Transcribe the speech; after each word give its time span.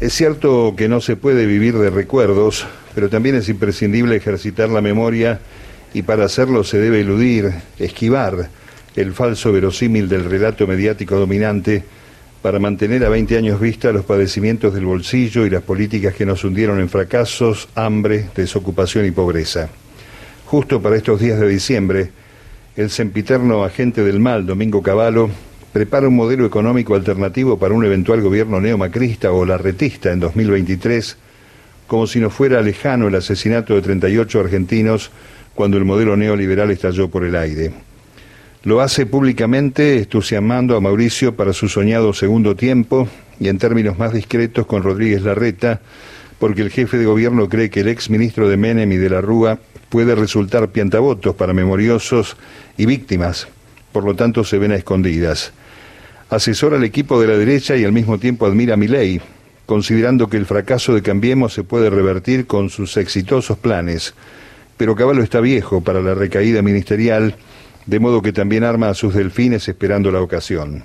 Es 0.00 0.14
cierto 0.14 0.72
que 0.78 0.88
no 0.88 1.02
se 1.02 1.14
puede 1.14 1.44
vivir 1.44 1.76
de 1.76 1.90
recuerdos, 1.90 2.66
pero 2.94 3.10
también 3.10 3.34
es 3.34 3.50
imprescindible 3.50 4.16
ejercitar 4.16 4.70
la 4.70 4.80
memoria 4.80 5.40
y 5.92 6.00
para 6.00 6.24
hacerlo 6.24 6.64
se 6.64 6.78
debe 6.78 7.00
eludir, 7.00 7.52
esquivar 7.78 8.48
el 8.96 9.12
falso 9.12 9.52
verosímil 9.52 10.08
del 10.08 10.24
relato 10.24 10.66
mediático 10.66 11.16
dominante 11.16 11.84
para 12.40 12.58
mantener 12.58 13.04
a 13.04 13.10
20 13.10 13.36
años 13.36 13.60
vista 13.60 13.92
los 13.92 14.06
padecimientos 14.06 14.72
del 14.72 14.86
bolsillo 14.86 15.44
y 15.44 15.50
las 15.50 15.62
políticas 15.62 16.14
que 16.14 16.24
nos 16.24 16.44
hundieron 16.44 16.80
en 16.80 16.88
fracasos, 16.88 17.68
hambre, 17.74 18.30
desocupación 18.34 19.04
y 19.04 19.10
pobreza. 19.10 19.68
Justo 20.46 20.80
para 20.80 20.96
estos 20.96 21.20
días 21.20 21.38
de 21.38 21.46
diciembre, 21.46 22.10
el 22.74 22.88
sempiterno 22.88 23.64
agente 23.64 24.02
del 24.02 24.18
mal, 24.18 24.46
Domingo 24.46 24.82
Cavallo, 24.82 25.28
prepara 25.72 26.08
un 26.08 26.16
modelo 26.16 26.46
económico 26.46 26.94
alternativo 26.94 27.58
para 27.58 27.74
un 27.74 27.84
eventual 27.84 28.20
gobierno 28.20 28.60
neomacrista 28.60 29.32
o 29.32 29.44
larretista 29.44 30.12
en 30.12 30.20
2023, 30.20 31.16
como 31.86 32.06
si 32.06 32.20
no 32.20 32.30
fuera 32.30 32.60
lejano 32.62 33.08
el 33.08 33.14
asesinato 33.14 33.74
de 33.74 33.82
38 33.82 34.40
argentinos 34.40 35.10
cuando 35.54 35.76
el 35.76 35.84
modelo 35.84 36.16
neoliberal 36.16 36.70
estalló 36.70 37.08
por 37.08 37.24
el 37.24 37.36
aire. 37.36 37.72
Lo 38.62 38.80
hace 38.80 39.06
públicamente 39.06 39.98
entusiasmando 39.98 40.76
a 40.76 40.80
Mauricio 40.80 41.34
para 41.34 41.52
su 41.52 41.68
soñado 41.68 42.12
segundo 42.12 42.56
tiempo 42.56 43.08
y 43.38 43.48
en 43.48 43.58
términos 43.58 43.98
más 43.98 44.12
discretos 44.12 44.66
con 44.66 44.82
Rodríguez 44.82 45.22
Larreta, 45.22 45.80
porque 46.38 46.62
el 46.62 46.70
jefe 46.70 46.98
de 46.98 47.06
gobierno 47.06 47.48
cree 47.48 47.70
que 47.70 47.80
el 47.80 47.88
ex 47.88 48.10
ministro 48.10 48.48
de 48.48 48.56
Menem 48.56 48.92
y 48.92 48.96
de 48.96 49.10
la 49.10 49.20
Rúa 49.20 49.58
puede 49.88 50.14
resultar 50.14 50.68
piantavotos 50.68 51.34
para 51.36 51.52
memoriosos 51.54 52.36
y 52.76 52.86
víctimas, 52.86 53.48
por 53.92 54.04
lo 54.04 54.14
tanto 54.14 54.44
se 54.44 54.58
ven 54.58 54.72
a 54.72 54.76
escondidas 54.76 55.52
asesora 56.30 56.76
al 56.76 56.84
equipo 56.84 57.20
de 57.20 57.26
la 57.26 57.36
derecha 57.36 57.76
y 57.76 57.84
al 57.84 57.92
mismo 57.92 58.18
tiempo 58.18 58.46
admira 58.46 58.74
a 58.74 58.76
Milei, 58.76 59.20
considerando 59.66 60.28
que 60.28 60.36
el 60.36 60.46
fracaso 60.46 60.94
de 60.94 61.02
Cambiemos 61.02 61.52
se 61.52 61.64
puede 61.64 61.90
revertir 61.90 62.46
con 62.46 62.70
sus 62.70 62.96
exitosos 62.96 63.58
planes. 63.58 64.14
Pero 64.76 64.94
Caballo 64.94 65.22
está 65.22 65.40
viejo 65.40 65.82
para 65.82 66.00
la 66.00 66.14
recaída 66.14 66.62
ministerial, 66.62 67.34
de 67.84 68.00
modo 68.00 68.22
que 68.22 68.32
también 68.32 68.64
arma 68.64 68.88
a 68.88 68.94
sus 68.94 69.14
delfines 69.14 69.68
esperando 69.68 70.12
la 70.12 70.22
ocasión. 70.22 70.84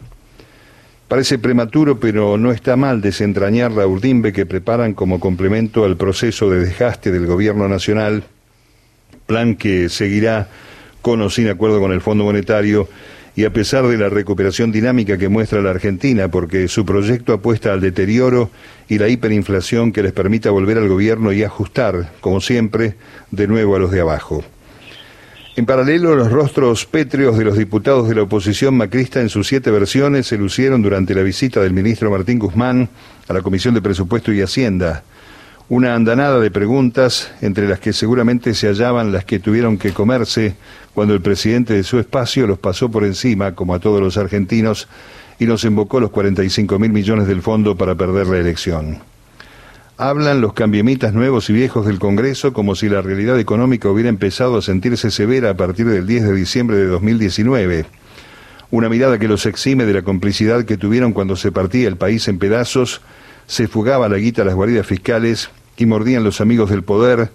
Parece 1.07 1.37
prematuro, 1.37 1.99
pero 1.99 2.37
no 2.37 2.51
está 2.51 2.75
mal 2.75 2.99
desentrañar 2.99 3.71
la 3.71 3.85
urdimbe 3.85 4.33
que 4.33 4.47
preparan 4.47 4.93
como 4.93 5.19
complemento 5.19 5.85
al 5.85 5.95
proceso 5.95 6.49
de 6.49 6.61
desgaste 6.61 7.11
del 7.11 7.27
gobierno 7.27 7.67
nacional, 7.67 8.23
plan 9.27 9.55
que 9.55 9.89
seguirá 9.89 10.49
con 11.05 11.21
o 11.21 11.29
sin 11.29 11.47
acuerdo 11.49 11.79
con 11.79 11.91
el 11.91 12.01
Fondo 12.01 12.23
Monetario 12.23 12.89
y 13.35 13.45
a 13.45 13.53
pesar 13.53 13.85
de 13.85 13.95
la 13.95 14.09
recuperación 14.09 14.71
dinámica 14.71 15.19
que 15.19 15.29
muestra 15.29 15.61
la 15.61 15.69
Argentina, 15.69 16.29
porque 16.29 16.67
su 16.67 16.83
proyecto 16.83 17.31
apuesta 17.31 17.71
al 17.71 17.79
deterioro 17.79 18.49
y 18.89 18.97
la 18.97 19.07
hiperinflación 19.07 19.91
que 19.91 20.01
les 20.01 20.13
permita 20.13 20.49
volver 20.49 20.79
al 20.79 20.89
gobierno 20.89 21.31
y 21.31 21.43
ajustar, 21.43 22.11
como 22.21 22.41
siempre, 22.41 22.95
de 23.29 23.45
nuevo 23.45 23.75
a 23.75 23.79
los 23.79 23.91
de 23.91 24.01
abajo. 24.01 24.43
En 25.55 25.67
paralelo, 25.67 26.15
los 26.15 26.31
rostros 26.31 26.87
pétreos 26.87 27.37
de 27.37 27.45
los 27.45 27.55
diputados 27.55 28.09
de 28.09 28.15
la 28.15 28.23
oposición 28.23 28.75
macrista 28.75 29.21
en 29.21 29.29
sus 29.29 29.47
siete 29.47 29.69
versiones 29.69 30.25
se 30.25 30.39
lucieron 30.39 30.81
durante 30.81 31.13
la 31.13 31.21
visita 31.21 31.61
del 31.61 31.73
ministro 31.73 32.09
Martín 32.09 32.39
Guzmán 32.39 32.89
a 33.27 33.33
la 33.33 33.43
Comisión 33.43 33.75
de 33.75 33.81
Presupuesto 33.83 34.33
y 34.33 34.41
Hacienda 34.41 35.03
una 35.67 35.95
andanada 35.95 36.39
de 36.39 36.51
preguntas, 36.51 37.31
entre 37.41 37.67
las 37.67 37.79
que 37.79 37.91
seguramente 37.91 38.53
se 38.53 38.67
hallaban 38.67 39.11
las 39.11 39.25
que 39.25 39.39
tuvieron 39.39 39.77
que 39.77 39.93
comerse 39.93 40.55
cuando 40.93 41.15
el 41.15 41.21
presidente 41.21 41.73
de 41.73 41.83
su 41.83 41.97
espacio 41.97 42.45
los 42.45 42.59
pasó 42.59 42.91
por 42.91 43.03
encima, 43.03 43.55
como 43.55 43.73
a 43.73 43.79
todos 43.79 43.99
los 43.99 44.17
argentinos, 44.17 44.87
y 45.39 45.45
nos 45.45 45.65
invocó 45.65 45.99
los 45.99 46.11
45 46.11 46.77
mil 46.77 46.91
millones 46.91 47.27
del 47.27 47.41
fondo 47.41 47.75
para 47.75 47.95
perder 47.95 48.27
la 48.27 48.37
elección. 48.37 48.99
Hablan 49.97 50.39
los 50.39 50.53
cambiemitas 50.53 51.13
nuevos 51.13 51.49
y 51.49 51.53
viejos 51.53 51.85
del 51.87 51.99
Congreso 51.99 52.53
como 52.53 52.75
si 52.75 52.87
la 52.87 53.01
realidad 53.01 53.39
económica 53.39 53.89
hubiera 53.89 54.09
empezado 54.09 54.57
a 54.57 54.61
sentirse 54.61 55.09
severa 55.09 55.51
a 55.51 55.57
partir 55.57 55.87
del 55.87 56.05
10 56.05 56.25
de 56.25 56.33
diciembre 56.33 56.77
de 56.77 56.85
2019. 56.87 57.85
Una 58.71 58.89
mirada 58.89 59.17
que 59.17 59.27
los 59.27 59.45
exime 59.45 59.85
de 59.85 59.93
la 59.93 60.01
complicidad 60.01 60.65
que 60.65 60.77
tuvieron 60.77 61.13
cuando 61.13 61.35
se 61.35 61.51
partía 61.51 61.87
el 61.87 61.95
país 61.95 62.27
en 62.27 62.39
pedazos 62.39 63.01
se 63.47 63.67
fugaba 63.67 64.09
la 64.09 64.17
guita 64.17 64.41
a 64.41 64.45
las 64.45 64.55
guaridas 64.55 64.87
fiscales 64.87 65.49
y 65.77 65.85
mordían 65.85 66.23
los 66.23 66.41
amigos 66.41 66.69
del 66.69 66.83
poder, 66.83 67.31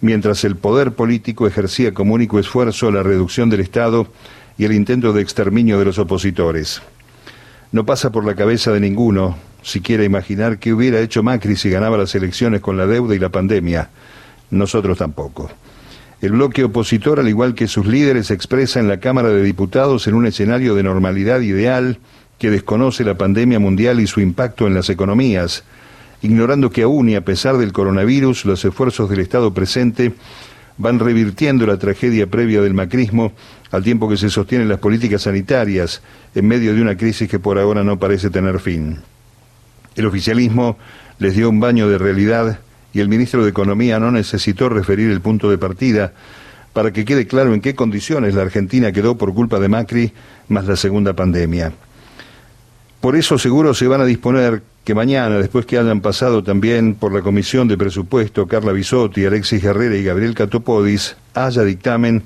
mientras 0.00 0.44
el 0.44 0.56
poder 0.56 0.92
político 0.92 1.46
ejercía 1.46 1.94
como 1.94 2.14
único 2.14 2.38
esfuerzo 2.38 2.90
la 2.90 3.02
reducción 3.02 3.50
del 3.50 3.60
Estado 3.60 4.08
y 4.56 4.64
el 4.64 4.72
intento 4.72 5.12
de 5.12 5.22
exterminio 5.22 5.78
de 5.78 5.84
los 5.84 5.98
opositores. 5.98 6.82
No 7.72 7.84
pasa 7.84 8.10
por 8.10 8.24
la 8.24 8.34
cabeza 8.34 8.72
de 8.72 8.80
ninguno 8.80 9.36
siquiera 9.62 10.04
imaginar 10.04 10.58
qué 10.58 10.72
hubiera 10.72 11.00
hecho 11.00 11.22
Macri 11.22 11.56
si 11.56 11.70
ganaba 11.70 11.98
las 11.98 12.14
elecciones 12.14 12.60
con 12.60 12.76
la 12.76 12.86
deuda 12.86 13.14
y 13.14 13.18
la 13.18 13.28
pandemia. 13.28 13.90
Nosotros 14.50 14.98
tampoco. 14.98 15.50
El 16.20 16.32
bloque 16.32 16.64
opositor, 16.64 17.20
al 17.20 17.28
igual 17.28 17.54
que 17.54 17.68
sus 17.68 17.86
líderes, 17.86 18.30
expresa 18.30 18.80
en 18.80 18.88
la 18.88 18.98
Cámara 18.98 19.28
de 19.28 19.42
Diputados 19.42 20.06
en 20.06 20.14
un 20.14 20.26
escenario 20.26 20.74
de 20.74 20.82
normalidad 20.82 21.40
ideal 21.40 21.98
que 22.38 22.50
desconoce 22.50 23.04
la 23.04 23.18
pandemia 23.18 23.58
mundial 23.58 24.00
y 24.00 24.06
su 24.06 24.20
impacto 24.20 24.66
en 24.66 24.74
las 24.74 24.88
economías, 24.88 25.64
ignorando 26.22 26.70
que 26.70 26.82
aún 26.82 27.08
y 27.08 27.14
a 27.14 27.24
pesar 27.24 27.56
del 27.58 27.72
coronavirus, 27.72 28.44
los 28.44 28.64
esfuerzos 28.64 29.08
del 29.10 29.20
Estado 29.20 29.52
presente 29.54 30.14
van 30.78 30.98
revirtiendo 30.98 31.66
la 31.66 31.76
tragedia 31.76 32.26
previa 32.26 32.62
del 32.62 32.74
macrismo 32.74 33.32
al 33.70 33.82
tiempo 33.82 34.08
que 34.08 34.16
se 34.16 34.30
sostienen 34.30 34.68
las 34.68 34.78
políticas 34.78 35.22
sanitarias 35.22 36.02
en 36.34 36.46
medio 36.46 36.74
de 36.74 36.80
una 36.80 36.96
crisis 36.96 37.28
que 37.28 37.38
por 37.38 37.58
ahora 37.58 37.84
no 37.84 37.98
parece 37.98 38.30
tener 38.30 38.60
fin. 38.60 38.98
El 39.96 40.06
oficialismo 40.06 40.78
les 41.18 41.34
dio 41.34 41.50
un 41.50 41.60
baño 41.60 41.88
de 41.88 41.98
realidad 41.98 42.60
y 42.92 43.00
el 43.00 43.08
ministro 43.08 43.42
de 43.42 43.50
Economía 43.50 43.98
no 43.98 44.10
necesitó 44.10 44.68
referir 44.68 45.10
el 45.10 45.20
punto 45.20 45.50
de 45.50 45.58
partida 45.58 46.12
para 46.72 46.92
que 46.92 47.04
quede 47.04 47.26
claro 47.26 47.54
en 47.54 47.60
qué 47.60 47.74
condiciones 47.74 48.34
la 48.34 48.42
Argentina 48.42 48.92
quedó 48.92 49.18
por 49.18 49.34
culpa 49.34 49.58
de 49.58 49.68
Macri 49.68 50.12
más 50.48 50.66
la 50.66 50.76
segunda 50.76 51.12
pandemia. 51.14 51.72
Por 53.00 53.14
eso 53.14 53.38
seguro 53.38 53.74
se 53.74 53.86
van 53.86 54.00
a 54.00 54.04
disponer 54.04 54.62
que 54.84 54.94
mañana, 54.94 55.38
después 55.38 55.66
que 55.66 55.78
hayan 55.78 56.00
pasado 56.00 56.42
también 56.42 56.94
por 56.94 57.12
la 57.12 57.22
Comisión 57.22 57.68
de 57.68 57.78
Presupuesto 57.78 58.48
Carla 58.48 58.72
Bisotti, 58.72 59.24
Alexis 59.24 59.62
Herrera 59.62 59.96
y 59.96 60.02
Gabriel 60.02 60.34
Catopodis, 60.34 61.16
haya 61.34 61.62
dictamen 61.62 62.24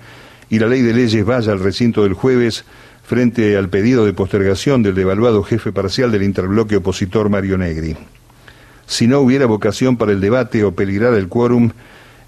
y 0.49 0.59
la 0.59 0.69
ley 0.69 0.81
de 0.81 0.94
leyes 0.94 1.25
vaya 1.27 1.53
al 1.53 1.61
recinto 1.61 2.05
del 2.05 2.15
jueves 2.15 2.65
frente 3.05 3.56
al 3.56 3.69
pedido 3.69 4.06
de 4.06 4.15
postergación 4.15 4.82
del 4.82 4.94
devaluado 4.94 5.43
jefe 5.43 5.72
parcial 5.72 6.11
del 6.11 6.22
interbloque 6.22 6.77
opositor 6.77 7.28
Mario 7.28 7.59
Negri. 7.59 7.97
Si 8.87 9.06
no 9.06 9.21
hubiera 9.21 9.47
vocación 9.47 9.97
para 9.97 10.12
el 10.12 10.21
debate 10.21 10.65
o 10.65 10.72
peligrar 10.72 11.15
el 11.15 11.28
quórum, 11.28 11.71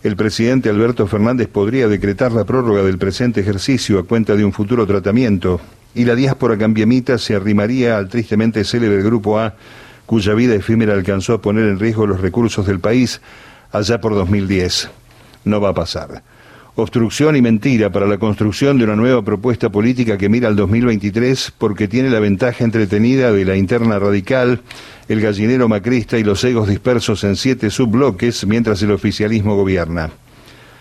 el 0.03 0.17
presidente 0.17 0.69
Alberto 0.69 1.07
Fernández 1.07 1.49
podría 1.49 1.89
decretar 1.89 2.33
la 2.33 2.45
prórroga 2.45 2.83
del 2.83 2.99
presente 2.99 3.41
ejercicio 3.41 3.99
a 3.99 4.05
cuenta 4.05 4.37
de 4.37 4.45
un 4.45 4.53
futuro 4.53 4.87
tratamiento, 4.87 5.61
y 5.95 6.05
la 6.05 6.15
diáspora 6.15 6.59
cambiamita 6.59 7.19
se 7.19 7.35
arrimaría 7.35 7.97
al 7.97 8.09
tristemente 8.09 8.65
célebre 8.65 9.03
Grupo 9.03 9.39
A, 9.39 9.55
cuya 10.07 10.35
vida 10.35 10.55
efímera 10.55 10.95
alcanzó 10.95 11.35
a 11.35 11.41
poner 11.41 11.65
en 11.67 11.79
riesgo 11.79 12.07
los 12.07 12.21
recursos 12.21 12.67
del 12.67 12.81
país 12.81 13.21
allá 13.73 14.01
por 14.01 14.15
2010. 14.15 14.91
No 15.45 15.61
va 15.61 15.71
a 15.71 15.75
pasar. 15.75 16.23
Obstrucción 16.77 17.37
y 17.37 17.43
mentira 17.43 17.91
para 17.91 18.07
la 18.07 18.19
construcción 18.19 18.79
de 18.79 18.85
una 18.85 18.97
nueva 18.97 19.23
propuesta 19.23 19.71
política 19.71 20.19
que 20.19 20.29
mira 20.29 20.49
al 20.49 20.57
2023 20.57 21.53
porque 21.57 21.87
tiene 21.87 22.11
la 22.11 22.19
ventaja 22.19 22.65
entretenida 22.65 23.31
de 23.31 23.45
la 23.45 23.57
interna 23.57 24.01
radical, 24.01 24.61
el 25.09 25.21
gallinero 25.21 25.69
macrista 25.69 26.19
y 26.19 26.25
los 26.25 26.43
egos 26.43 26.69
dispersos 26.69 27.23
en 27.23 27.37
siete 27.37 27.71
subbloques 27.71 28.45
mientras 28.47 28.83
el 28.83 28.91
oficialismo 28.91 29.55
gobierna. 29.55 30.11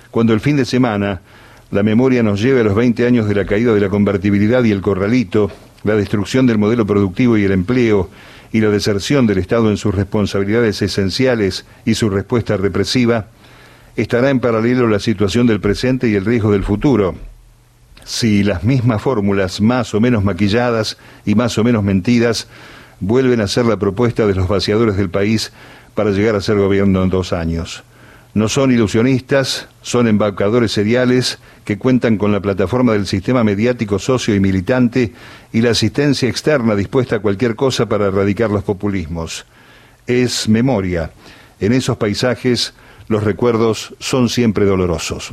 Cuando 0.10 0.34
el 0.34 0.40
fin 0.40 0.58
de 0.58 0.66
semana 0.66 1.22
la 1.74 1.82
memoria 1.82 2.22
nos 2.22 2.40
lleva 2.40 2.62
a 2.62 2.64
los 2.64 2.76
20 2.76 3.08
años 3.08 3.28
de 3.28 3.34
la 3.34 3.46
caída 3.46 3.74
de 3.74 3.80
la 3.80 3.90
convertibilidad 3.90 4.64
y 4.64 4.72
el 4.72 4.82
corralito, 4.82 5.50
la 5.84 5.96
destrucción 5.96 6.46
del 6.46 6.60
modelo 6.60 6.86
productivo 6.86 7.36
y 7.36 7.46
el 7.46 7.52
empleo, 7.52 8.12
y 8.52 8.62
la 8.62 8.70
deserción 8.70 9.26
del 9.26 9.40
Estado 9.40 9.72
en 9.72 9.78
sus 9.78 9.96
responsabilidades 9.96 10.84
esenciales 10.84 11.66
y 11.84 11.96
su 11.96 12.12
respuesta 12.12 12.58
represiva, 12.58 13.26
estará 13.96 14.30
en 14.30 14.40
paralelo 14.40 14.88
la 14.88 15.00
situación 15.00 15.48
del 15.48 15.62
presente 15.62 16.08
y 16.08 16.14
el 16.14 16.26
riesgo 16.26 16.52
del 16.52 16.64
futuro. 16.64 17.16
Si 18.04 18.44
las 18.44 18.64
mismas 18.64 19.02
fórmulas, 19.02 19.60
más 19.60 19.96
o 19.96 20.00
menos 20.00 20.24
maquilladas 20.24 20.98
y 21.26 21.34
más 21.34 21.58
o 21.58 21.64
menos 21.64 21.84
mentidas, 21.84 22.48
vuelven 23.00 23.42
a 23.42 23.48
ser 23.48 23.66
la 23.66 23.78
propuesta 23.78 24.28
de 24.28 24.36
los 24.36 24.48
vaciadores 24.48 24.96
del 24.96 25.10
país 25.10 25.52
para 25.96 26.12
llegar 26.12 26.36
a 26.36 26.42
ser 26.42 26.58
gobierno 26.58 27.02
en 27.02 27.10
dos 27.10 27.34
años. 27.34 27.84
No 28.34 28.50
son 28.50 28.72
ilusionistas, 28.72 29.68
son 29.84 30.08
embaucadores 30.08 30.72
seriales 30.72 31.38
que 31.66 31.78
cuentan 31.78 32.18
con 32.18 32.32
la 32.32 32.40
plataforma 32.40 32.94
del 32.94 33.06
sistema 33.06 33.44
mediático 33.44 34.00
socio 34.00 34.34
y 34.34 34.40
militante 34.40 35.14
y 35.52 35.62
la 35.62 35.70
asistencia 35.72 36.28
externa 36.28 36.76
dispuesta 36.76 37.18
a 37.18 37.20
cualquier 37.20 37.56
cosa 37.56 37.88
para 37.88 38.08
erradicar 38.08 38.50
los 38.50 38.64
populismos. 38.64 39.46
Es 40.08 40.50
memoria. 40.50 41.12
En 41.60 41.74
esos 41.74 41.98
paisajes 41.98 42.74
los 43.08 43.24
recuerdos 43.24 43.94
son 44.00 44.30
siempre 44.30 44.66
dolorosos. 44.66 45.32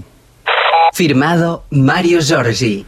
Firmado 0.93 1.64
Mario 1.70 2.20
Giorgi. 2.20 2.85